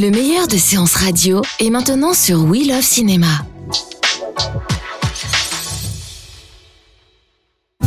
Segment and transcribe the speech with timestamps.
[0.00, 3.44] Le meilleur de séances radio est maintenant sur We Love Cinéma.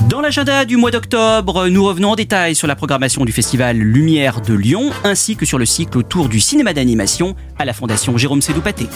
[0.09, 4.41] Dans l'agenda du mois d'octobre, nous revenons en détail sur la programmation du festival Lumière
[4.41, 8.44] de Lyon, ainsi que sur le cycle autour du cinéma d'animation à la Fondation Jérôme
[8.44, 8.89] Sédoupaté.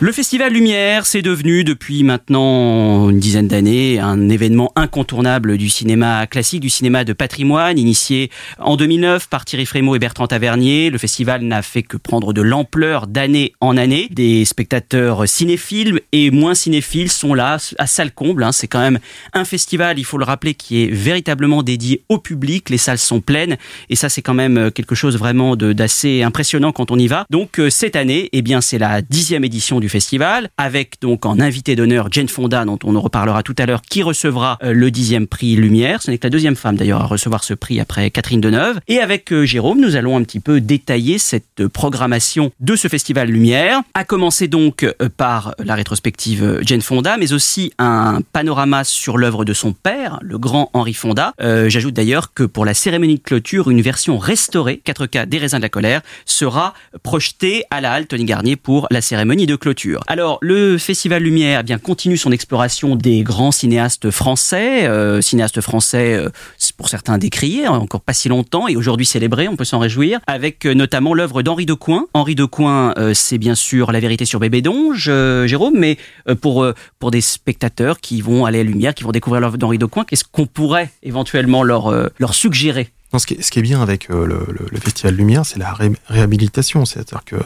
[0.00, 6.26] Le Festival Lumière, c'est devenu depuis maintenant une dizaine d'années un événement incontournable du cinéma
[6.26, 10.90] classique, du cinéma de patrimoine, initié en 2009 par Thierry Frémaux et Bertrand Tavernier.
[10.90, 14.08] Le festival n'a fait que prendre de l'ampleur d'année en année.
[14.10, 18.42] Des spectateurs cinéphiles et moins cinéphiles sont là à salle comble.
[18.42, 18.52] hein.
[18.52, 18.98] C'est quand même
[19.32, 22.68] un festival, il faut le rappeler, qui est véritablement dédié au public.
[22.68, 23.56] Les salles sont pleines
[23.88, 27.24] et ça, c'est quand même quelque chose vraiment d'assez impressionnant quand on y va.
[27.30, 31.40] Donc euh, cette année, eh bien, c'est la dixième édition du festival, avec donc en
[31.40, 34.90] invité d'honneur Jane Fonda, dont on en reparlera tout à l'heure, qui recevra euh, le
[34.90, 36.02] dixième prix Lumière.
[36.02, 38.80] Ce n'est que la deuxième femme d'ailleurs à recevoir ce prix après Catherine Deneuve.
[38.88, 42.88] Et avec euh, Jérôme, nous allons un petit peu détailler cette euh, programmation de ce
[42.88, 43.82] festival Lumière.
[43.94, 49.52] À commencer donc par la rétrospective Jane Fonda, mais aussi un panorama sur l'œuvre de
[49.52, 51.32] son père, le grand Henri Fonda.
[51.38, 55.62] J'ajoute d'ailleurs que pour la cérémonie de clôture, une version restaurée, 4K des raisins de
[55.62, 59.73] la colère, sera projetée à la halle Tony Garnier pour la cérémonie de clôture.
[60.06, 66.14] Alors, le Festival Lumière eh continue son exploration des grands cinéastes français, euh, cinéastes français
[66.14, 66.30] euh,
[66.76, 70.20] pour certains décriés, hein, encore pas si longtemps, et aujourd'hui célébrés, on peut s'en réjouir,
[70.26, 72.06] avec euh, notamment l'œuvre d'Henri Decoing.
[72.14, 75.10] Henri Decoing, euh, c'est bien sûr La vérité sur Bébé Donge,
[75.46, 75.98] Jérôme, mais
[76.40, 76.66] pour,
[76.98, 80.24] pour des spectateurs qui vont aller à Lumière, qui vont découvrir l'œuvre d'Henri Decoing, qu'est-ce
[80.24, 82.88] qu'on pourrait éventuellement leur suggérer?
[83.18, 85.58] Ce, qui est, ce qui est bien avec euh, le, le- le Festival Lumière, c'est
[85.58, 86.84] la ré- réhabilitation.
[86.84, 87.36] C'est-à-dire que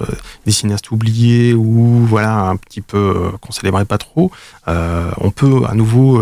[0.47, 4.31] des cinéastes oubliés ou voilà un petit peu euh, qu'on célébrait pas trop,
[4.69, 6.21] euh, on peut à nouveau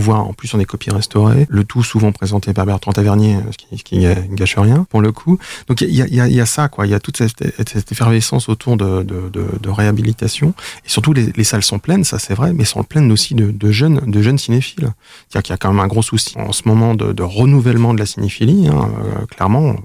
[0.00, 3.56] voir en plus on des copies restaurées, le tout souvent présenté par Bertrand Tavernier, ce
[3.56, 5.38] qui, ce qui ne gâche rien pour le coup.
[5.68, 6.86] Donc il y a, y, a, y a ça, quoi.
[6.86, 10.54] Il y a toute cette, cette effervescence autour de, de, de, de réhabilitation.
[10.84, 13.50] Et surtout, les, les salles sont pleines, ça c'est vrai, mais sont pleines aussi de,
[13.50, 14.90] de jeunes, de jeunes cinéphiles.
[15.28, 17.98] C'est-à-dire qu'il y a quand même un gros souci en ce moment de, renouvellement de
[17.98, 19.76] la cinéphilie, hein, euh, clairement,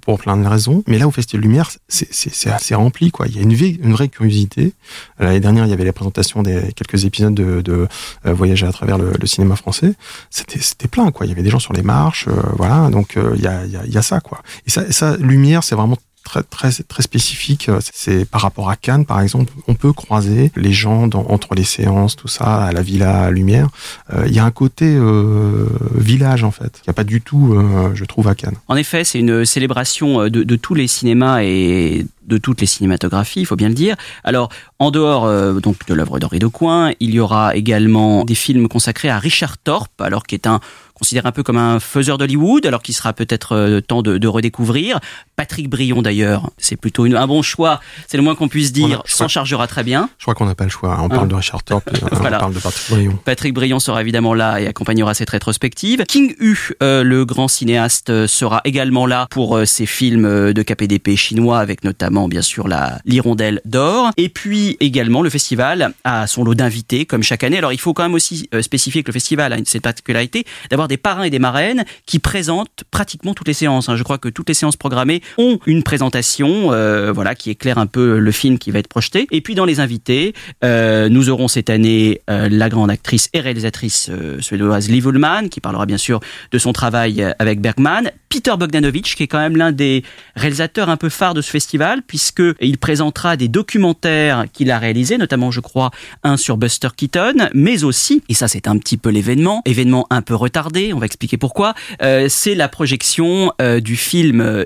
[0.00, 0.82] pour plein de raisons.
[0.86, 2.08] Mais là, au Festival Lumière, c'est-
[2.50, 3.26] assez rempli, quoi.
[3.28, 4.72] Il y a une, vie- une vraie curiosité.
[5.18, 7.86] L'année dernière, il y avait la présentation des quelques épisodes de, de
[8.26, 9.94] euh, Voyager à travers le, le cinéma français.
[10.30, 11.26] C'était plein, quoi.
[11.26, 12.88] Il y avait des gens sur les marches, euh, voilà.
[12.90, 14.42] Donc euh, il y, a, y, a, y a ça, quoi.
[14.66, 15.96] Et ça, ça Lumière, c'est vraiment
[16.42, 17.70] très très spécifique.
[17.80, 22.16] C'est par rapport à Cannes, par exemple, on peut croiser les gens entre les séances,
[22.16, 23.68] tout ça, à la Villa Lumière.
[24.12, 26.80] Euh, Il y a un côté euh, village en fait.
[26.82, 28.56] Il n'y a pas du tout, euh, je trouve, à Cannes.
[28.68, 33.40] En effet, c'est une célébration euh, de, tous les cinémas et de toutes les cinématographies,
[33.40, 33.96] il faut bien le dire.
[34.22, 38.68] Alors, en dehors euh, donc de l'œuvre d'Henri Decoing, il y aura également des films
[38.68, 40.60] consacrés à Richard Thorpe, alors qui est un
[40.94, 44.98] considéré un peu comme un faiseur d'Hollywood, alors qu'il sera peut-être euh, temps de redécouvrir.
[45.38, 48.84] Patrick Brion d'ailleurs, c'est plutôt une, un bon choix, c'est le moins qu'on puisse On
[48.84, 50.10] a- dire, s'en chargera très bien.
[50.18, 50.98] Je crois qu'on n'a pas le choix.
[51.00, 51.14] On Ah.
[51.14, 52.38] parle de Richard Thorpe, euh, Voilà.
[52.38, 53.18] on parle de Patrick Brion.
[53.24, 56.04] Patrick Brion sera évidemment là et accompagnera cette rétrospective.
[56.08, 61.14] King Hu, euh, le grand cinéaste, euh, sera également là pour ses films de KPDP
[61.16, 64.10] chinois, avec notamment bien sûr la l'Hirondelle d'or.
[64.16, 67.58] Et puis également le festival a son lot d'invités comme chaque année.
[67.58, 70.88] Alors il faut quand même aussi spécifier que le festival a une, cette particularité d'avoir
[70.88, 73.88] des parrains et des marraines qui présentent pratiquement toutes les séances.
[73.88, 73.94] hein.
[73.94, 77.86] Je crois que toutes les séances programmées ont une présentation, euh, voilà, qui éclaire un
[77.86, 79.26] peu le film qui va être projeté.
[79.30, 80.34] Et puis dans les invités,
[80.64, 85.48] euh, nous aurons cette année euh, la grande actrice et réalisatrice euh, suédoise Liv Ullmann,
[85.48, 88.10] qui parlera bien sûr de son travail euh, avec Bergman.
[88.28, 90.04] Peter Bogdanovich, qui est quand même l'un des
[90.36, 95.16] réalisateurs un peu phares de ce festival, puisque il présentera des documentaires qu'il a réalisés,
[95.16, 95.90] notamment, je crois,
[96.22, 100.20] un sur Buster Keaton, mais aussi, et ça c'est un petit peu l'événement, événement un
[100.20, 103.52] peu retardé, on va expliquer pourquoi, euh, c'est la projection
[103.82, 104.64] du film euh,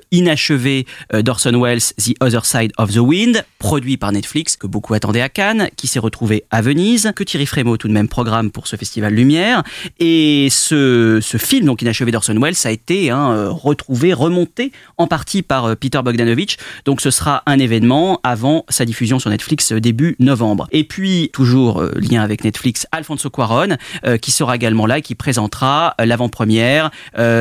[1.15, 5.21] euh, d'Orson Welles, The Other Side of the Wind, produit par Netflix, que beaucoup attendaient
[5.21, 8.67] à Cannes, qui s'est retrouvé à Venise, que Thierry Frémaux tout de même programme pour
[8.67, 9.63] ce festival Lumière.
[9.99, 15.43] Et ce, film, donc inachevé d'Orson Welles, a été hein, euh, retrouvé, remonté en partie
[15.43, 16.59] par Peter Bogdanovich.
[16.85, 20.69] Donc ce sera un événement avant sa diffusion sur Netflix début novembre.
[20.73, 23.77] Et puis toujours lien avec Netflix, Alfonso Cuaron
[24.21, 26.91] qui sera également là et qui présentera l'avant-première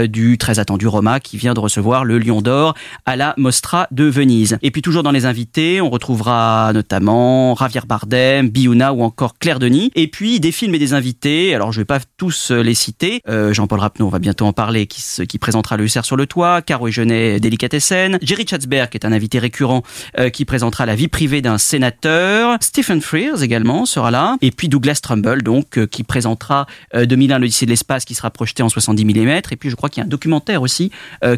[0.08, 2.76] du très attendu Roma qui vient de recevoir le Lion d'Or
[3.06, 4.58] à la Mostra de Venise.
[4.62, 9.60] Et puis toujours dans les invités, on retrouvera notamment Javier Bardem, Biouna ou encore Claire
[9.60, 9.92] Denis.
[9.96, 11.56] Et puis des films et des invités.
[11.56, 13.22] Alors je vais pas tous les citer.
[13.28, 16.26] Euh, Jean-Paul Rapneau, on va bientôt en parler, qui, qui présentera le cerf sur le
[16.26, 16.62] toit.
[16.62, 18.20] Caro et Genet, Délicatessen.
[18.22, 19.84] Jerry Chatzberg, qui est un invité récurrent,
[20.20, 22.58] euh, qui présentera la vie privée d'un sénateur.
[22.62, 24.38] Stephen Frears également sera là.
[24.42, 28.64] Et puis Douglas Trumbull, donc, euh, qui présentera 2001 l'Odyssée de l'espace, qui sera projeté
[28.64, 29.42] en 70 mm.
[29.52, 30.92] Et puis je crois qu'il y a un documentaire aussi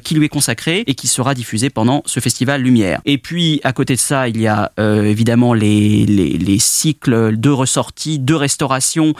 [0.04, 3.02] qui lui est consacré et qui sera diffusé pendant ce festival Lumière.
[3.06, 7.50] Et puis à côté de ça, il y a évidemment les, les, les, cycles de
[7.50, 9.14] ressorties, de restauration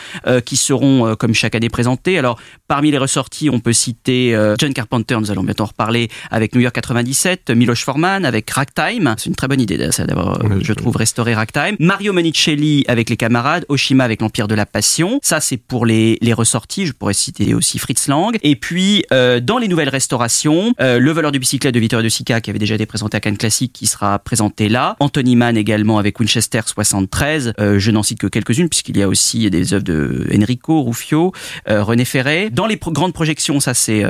[0.46, 2.18] qui seront comme chaque année présentés.
[2.18, 6.56] Alors parmi les ressorties, on peut citer John Carpenter, nous allons bientôt en reparler avec
[6.56, 10.96] New York 97, Miloš Forman avec Ragtime, c'est une très bonne idée d'avoir, je trouve,
[10.96, 11.76] restauré Ragtime.
[11.80, 15.20] Mario Monicelli avec les camarades, Oshima avec l'Empire de la Passion.
[15.22, 16.86] Ça, c'est pour les, les ressorties.
[16.86, 18.38] Je pourrais citer aussi Fritz Lang.
[18.44, 22.60] Et puis, dans les nouvelles restaurations, Le voleur du bicyclette de Vittorio de Qui avait
[22.60, 24.96] déjà été présenté à Cannes Classique, qui sera présenté là.
[25.00, 27.54] Anthony Mann également avec Winchester 73.
[27.58, 31.34] je n'en cite que quelques-unes, puisqu'il y a aussi des œuvres de Enrico Ruffio,
[31.68, 32.50] René Ferré.
[32.52, 34.04] Dans les grandes projections, ça c'est,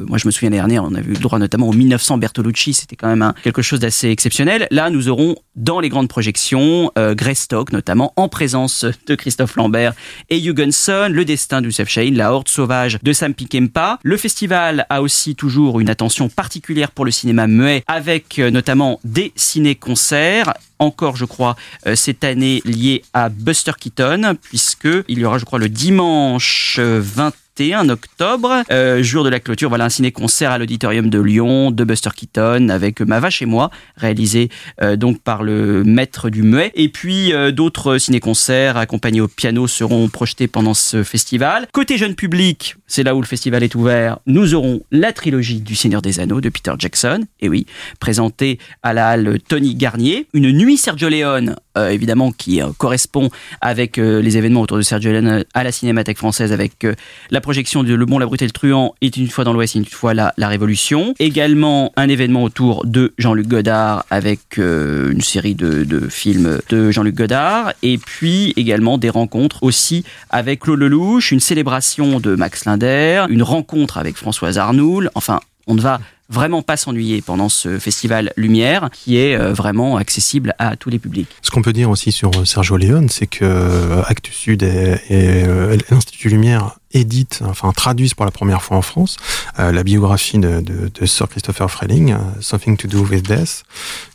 [0.00, 2.72] moi je me souviens l'année dernière, on a vu le droit notamment au 1900 Bertolucci,
[2.72, 4.66] c'était quand même quelque chose d'assez exceptionnel.
[4.70, 9.94] Là, nous aurons dans les grandes projections Greystock notamment en présence de Christophe Lambert
[10.30, 13.98] et Hugenson, Le Destin d'Oussef Chahine, La Horde Sauvage de Sam Pikempa.
[14.02, 19.32] Le festival a aussi toujours une attention particulière pour le cinéma muet avec notamment des
[19.36, 20.54] ciné-concerts.
[20.78, 21.56] Encore, je crois,
[21.94, 27.32] cette année lié à Buster Keaton, puisque il y aura, je crois, le dimanche 20
[27.58, 29.70] 21 octobre, euh, jour de la clôture.
[29.70, 33.70] Voilà un ciné-concert à l'auditorium de Lyon de Buster Keaton avec Ma vache et moi,
[33.96, 34.50] réalisé
[34.82, 36.70] euh, donc par le maître du muet.
[36.74, 41.66] Et puis euh, d'autres ciné-concerts accompagnés au piano seront projetés pendant ce festival.
[41.72, 44.18] Côté jeune public, c'est là où le festival est ouvert.
[44.26, 47.20] Nous aurons la trilogie du Seigneur des Anneaux de Peter Jackson.
[47.40, 47.64] Et oui,
[48.00, 50.26] présentée à la halle Tony Garnier.
[50.34, 53.30] Une nuit Sergio Leone, évidemment, qui correspond
[53.60, 56.86] avec les événements autour de Sergio Leone à la Cinémathèque française avec
[57.30, 59.74] la projection de Le Bon, la Brute et le Truand est une fois dans l'Ouest,
[59.74, 61.14] une fois la, la Révolution.
[61.18, 66.90] Également un événement autour de Jean-Luc Godard avec euh, une série de, de, films de
[66.90, 67.72] Jean-Luc Godard.
[67.82, 73.42] Et puis également des rencontres aussi avec Claude Lelouch, une célébration de Max Linder, une
[73.42, 75.10] rencontre avec Françoise Arnoul.
[75.14, 79.96] Enfin, on ne va vraiment pas s'ennuyer pendant ce festival Lumière qui est euh, vraiment
[79.96, 81.28] accessible à tous les publics.
[81.42, 85.44] Ce qu'on peut dire aussi sur Sergio Leone, c'est que euh, Actes Sud et, et
[85.90, 89.16] l'Institut Lumière édite, enfin traduisent pour la première fois en France
[89.58, 93.64] euh, la biographie de, de, de Sir Christopher Freling, euh, Something to Do with Death,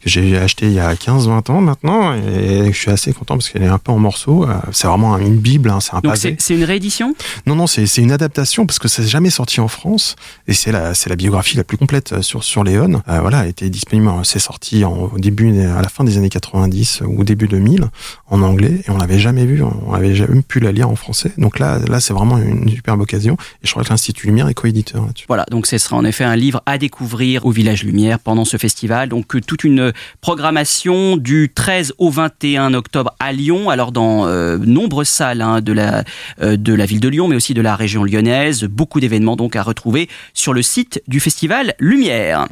[0.01, 3.49] que j'ai acheté il y a 15-20 ans maintenant, et je suis assez content parce
[3.49, 4.45] qu'elle est un peu en morceaux.
[4.47, 7.15] Euh, c'est vraiment une bible, hein, c'est un Donc c'est une réédition?
[7.45, 10.15] Non, non, c'est une adaptation parce que c'est jamais sorti en France,
[10.47, 13.01] et c'est la, la biographie la plus complète sur, sur Léon.
[13.07, 17.23] Euh, voilà, était disponible, c'est sorti au début, à la fin des années 90 ou
[17.23, 17.85] début 2000
[18.29, 21.31] en anglais, et on l'avait jamais vu, on avait jamais pu la lire en français.
[21.37, 23.35] Donc là, là c'est vraiment une superbe occasion.
[23.63, 25.25] Et je crois que l'Institut Lumière est coéditeur là-dessus.
[25.27, 28.57] Voilà, donc ce sera en effet un livre à découvrir au Village Lumière pendant ce
[28.57, 29.09] festival.
[29.09, 33.69] Donc euh, toute une programmation du 13 au 21 octobre à Lyon.
[33.69, 36.03] Alors dans euh, nombreuses salles hein, de la
[36.41, 38.63] euh, de la ville de Lyon, mais aussi de la région lyonnaise.
[38.65, 42.47] Beaucoup d'événements donc à retrouver sur le site du festival Lumière.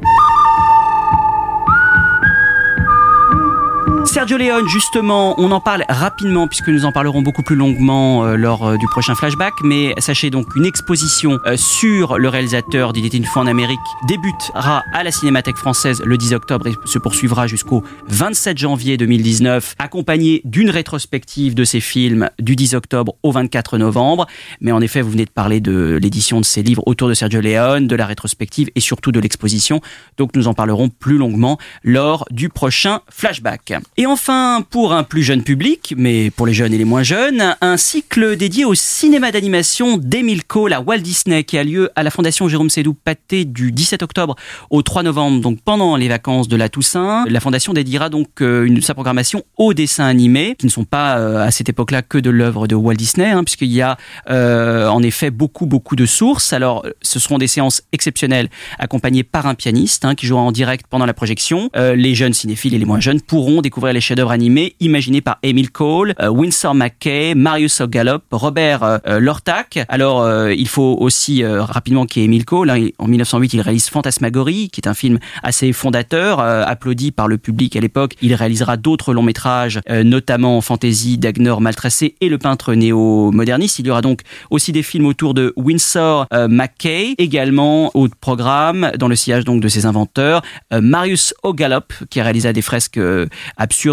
[4.10, 8.34] Sergio Leone, justement, on en parle rapidement puisque nous en parlerons beaucoup plus longuement euh,
[8.34, 9.54] lors euh, du prochain flashback.
[9.62, 13.78] Mais sachez donc une exposition euh, sur le réalisateur d'Il était une fois en Amérique
[14.08, 19.76] débutera à la Cinémathèque française le 10 octobre et se poursuivra jusqu'au 27 janvier 2019,
[19.78, 24.26] accompagnée d'une rétrospective de ses films du 10 octobre au 24 novembre.
[24.60, 27.40] Mais en effet, vous venez de parler de l'édition de ses livres autour de Sergio
[27.40, 29.80] Leone, de la rétrospective et surtout de l'exposition.
[30.16, 33.72] Donc nous en parlerons plus longuement lors du prochain flashback.
[34.00, 37.54] Et enfin, pour un plus jeune public, mais pour les jeunes et les moins jeunes,
[37.60, 42.02] un cycle dédié au cinéma d'animation d'Emile Cole à Walt Disney qui a lieu à
[42.02, 44.36] la Fondation Jérôme Sédou Paté du 17 octobre
[44.70, 47.26] au 3 novembre, donc pendant les vacances de la Toussaint.
[47.28, 51.46] La Fondation dédiera donc euh, sa programmation aux dessins animés, qui ne sont pas euh,
[51.46, 53.98] à cette époque-là que de l'œuvre de Walt Disney, hein, puisqu'il y a
[54.30, 56.54] euh, en effet beaucoup, beaucoup de sources.
[56.54, 60.86] Alors, ce seront des séances exceptionnelles accompagnées par un pianiste hein, qui jouera en direct
[60.88, 61.68] pendant la projection.
[61.74, 65.70] les jeunes cinéphiles et les moins jeunes pourront découvrir les chefs-d'œuvre animés imaginés par Emil
[65.70, 69.84] Cole, Winsor McKay, Marius O'Gallop, Robert Lortak.
[69.88, 72.70] Alors, il faut aussi rapidement qu'il y ait Emil Cole.
[72.70, 72.88] Hein.
[72.98, 77.76] En 1908, il réalise Fantasmagorie, qui est un film assez fondateur, applaudi par le public
[77.76, 78.14] à l'époque.
[78.20, 83.78] Il réalisera d'autres longs métrages, notamment Fantasy, Dagnor Maltracé et Le peintre néo-moderniste.
[83.78, 89.08] Il y aura donc aussi des films autour de Winsor McKay, également au programme dans
[89.08, 93.26] le sillage donc de ses inventeurs, Marius O'Gallop, qui a réalisé des fresques euh,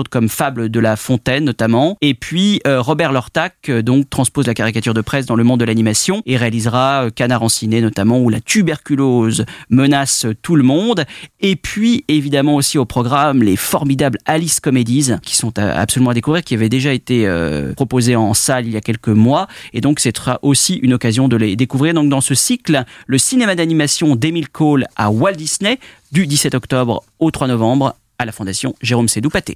[0.09, 1.97] comme Fable de la Fontaine notamment.
[2.01, 5.59] Et puis euh, Robert Lortac euh, donc transpose la caricature de presse dans le monde
[5.59, 11.05] de l'animation et réalisera Canard en ciné notamment où la tuberculose menace tout le monde.
[11.39, 16.43] Et puis évidemment aussi au programme les formidables Alice Comedies qui sont absolument à découvrir,
[16.43, 17.27] qui avaient déjà été
[17.75, 19.47] proposés en salle il y a quelques mois.
[19.73, 21.93] Et donc ce sera aussi une occasion de les découvrir.
[21.93, 25.79] Donc dans ce cycle, le cinéma d'animation d'Emile Cole à Walt Disney
[26.11, 29.55] du 17 octobre au 3 novembre à la Fondation Jérôme Sédou-Paté.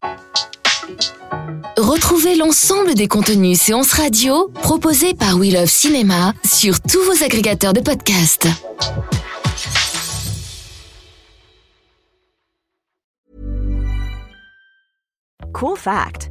[1.77, 7.73] Retrouvez l'ensemble des contenus séances radio proposés par We Love Cinéma sur tous vos agrégateurs
[7.73, 8.47] de podcasts.
[15.53, 16.30] Cool fact